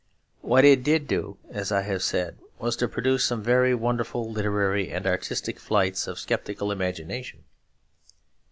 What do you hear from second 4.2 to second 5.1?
literary and